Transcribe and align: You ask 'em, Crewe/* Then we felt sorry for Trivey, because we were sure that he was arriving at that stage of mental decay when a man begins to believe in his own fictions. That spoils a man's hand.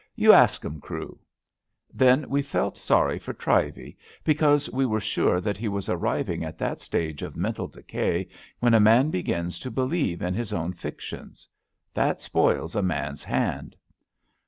You 0.15 0.33
ask 0.33 0.65
'em, 0.65 0.81
Crewe/* 0.81 1.19
Then 1.93 2.27
we 2.27 2.41
felt 2.41 2.75
sorry 2.75 3.19
for 3.19 3.33
Trivey, 3.33 3.97
because 4.23 4.67
we 4.71 4.83
were 4.83 4.99
sure 4.99 5.39
that 5.39 5.57
he 5.59 5.67
was 5.67 5.89
arriving 5.89 6.43
at 6.43 6.57
that 6.57 6.81
stage 6.81 7.21
of 7.21 7.35
mental 7.35 7.67
decay 7.67 8.27
when 8.59 8.73
a 8.73 8.79
man 8.79 9.11
begins 9.11 9.59
to 9.59 9.69
believe 9.69 10.23
in 10.23 10.33
his 10.33 10.53
own 10.53 10.73
fictions. 10.73 11.47
That 11.93 12.19
spoils 12.19 12.75
a 12.75 12.81
man's 12.81 13.23
hand. 13.23 13.75